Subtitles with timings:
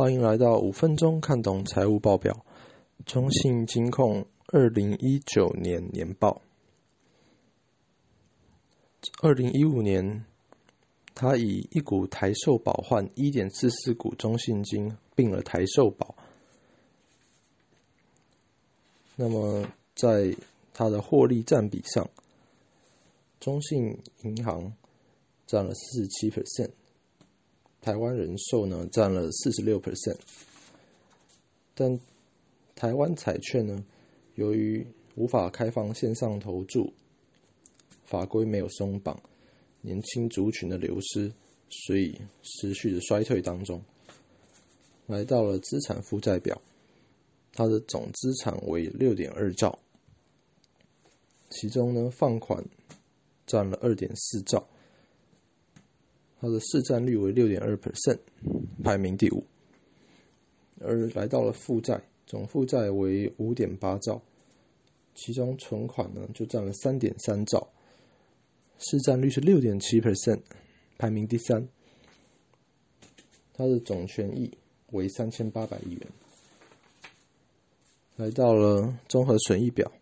[0.00, 2.46] 欢迎来到五分钟看懂财务报表。
[3.04, 6.40] 中信金控二零一九年年报。
[9.22, 10.24] 二零一五年，
[11.14, 16.14] 他以一股台寿保换一点四四股中信金并了台寿保。
[19.16, 20.34] 那么，在
[20.72, 22.08] 它的获利占比上，
[23.38, 24.72] 中信银行
[25.46, 26.70] 占了四十七 percent。
[27.80, 30.18] 台湾人寿呢占了四十六 percent，
[31.74, 31.98] 但
[32.74, 33.82] 台湾彩券呢，
[34.34, 36.92] 由于无法开放线上投注，
[38.04, 39.18] 法规没有松绑，
[39.80, 41.32] 年轻族群的流失，
[41.70, 43.82] 所以持续的衰退当中。
[45.06, 46.60] 来到了资产负债表，
[47.52, 49.78] 它的总资产为六点二兆，
[51.48, 52.64] 其中呢放款
[53.46, 54.68] 占了二点四兆。
[56.40, 58.18] 它的市占率为六点二 percent，
[58.82, 59.44] 排名第五。
[60.80, 64.22] 而来到了负债，总负债为五点八兆，
[65.14, 67.68] 其中存款呢就占了三点三兆，
[68.78, 70.40] 市占率是六点七 percent，
[70.96, 71.68] 排名第三。
[73.52, 74.50] 它的总权益
[74.92, 76.06] 为三千八百亿元。
[78.16, 79.92] 来到了综合损益表，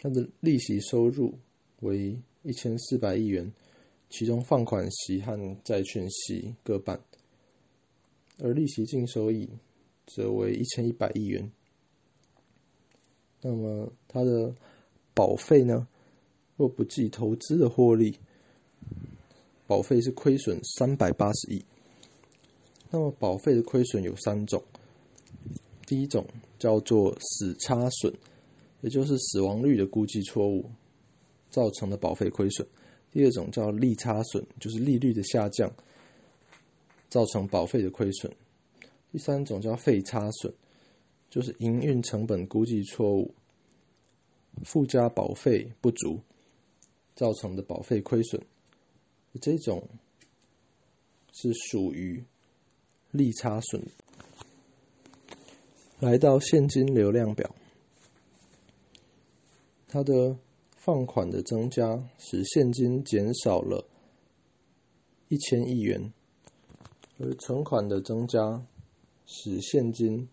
[0.00, 1.38] 它的利息收入
[1.82, 3.52] 为一千四百亿元。
[4.12, 7.00] 其中放款息和债券息各半，
[8.38, 9.48] 而利息净收益
[10.06, 11.50] 则为一千一百亿元。
[13.40, 14.54] 那么它的
[15.14, 15.88] 保费呢？
[16.56, 18.16] 若不计投资的获利，
[19.66, 21.64] 保费是亏损三百八十亿。
[22.90, 24.62] 那么保费的亏损有三种，
[25.86, 26.24] 第一种
[26.58, 28.12] 叫做死差损，
[28.82, 30.70] 也就是死亡率的估计错误
[31.48, 32.68] 造成的保费亏损。
[33.12, 35.70] 第二种叫利差损，就是利率的下降
[37.10, 38.32] 造成保费的亏损；
[39.12, 40.50] 第三种叫费差损，
[41.28, 43.34] 就是营运成本估计错误
[44.64, 46.18] 附加保费不足
[47.14, 48.42] 造成的保费亏损。
[49.42, 49.86] 这种
[51.32, 52.24] 是属于
[53.10, 53.82] 利差损。
[56.00, 57.54] 来到现金流量表，
[59.86, 60.34] 它的。
[60.84, 63.86] 放款的增加使现金减少了
[65.28, 66.12] 一千亿元，
[67.20, 68.66] 而存款的增加
[69.24, 70.28] 使现金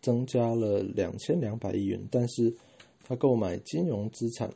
[0.00, 2.00] 增加了两千两百亿元。
[2.12, 2.54] 但是，
[3.02, 4.54] 他购买金融资产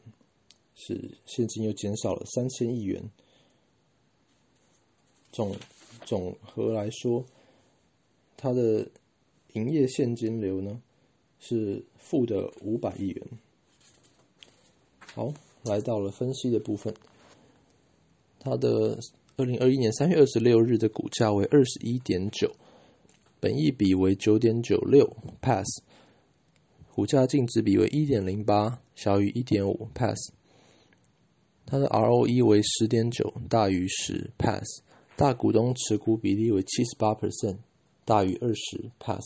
[0.76, 3.03] 使现金又减少了三千亿元。
[5.32, 5.56] 总
[6.04, 7.25] 总和来说，
[8.37, 8.88] 他的
[9.54, 10.81] 营业现金流呢
[11.41, 13.26] 是负的五百亿元。
[15.16, 15.32] 好，
[15.65, 16.93] 来到了分析的部分。
[18.38, 18.99] 它的
[19.38, 22.53] 二零二一年三月二十六日的股价为二十一点九，
[23.41, 25.10] 本益比为九点九六
[25.41, 25.65] ，pass。
[26.94, 30.19] 股价净值比为一点零八，小于一点五，pass。
[31.65, 34.82] 它的 ROE 为十点九，大于十，pass。
[35.16, 37.56] 大股东持股比例为七十八 percent，
[38.05, 39.25] 大于二十，pass。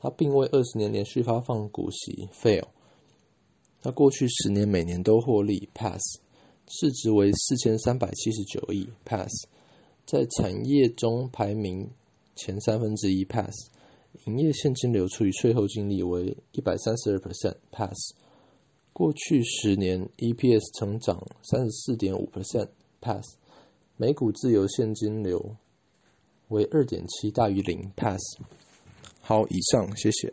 [0.00, 2.68] 它并未二十年连续发放股息，fail。
[3.82, 6.00] 那过去十年每年都获利，pass，
[6.68, 9.28] 市值为四千三百七十九亿，pass，
[10.06, 11.90] 在产业中排名
[12.36, 13.52] 前三分之一，pass，
[14.26, 18.14] 营业现金流除以税后净利为一百三十二 percent，pass，
[18.92, 23.36] 过去十年 EPS 成长三十四点五 percent，pass，
[23.96, 25.56] 每股自由现金流
[26.48, 28.20] 为二点七大于零，pass。
[29.20, 30.32] 好，以上，谢谢。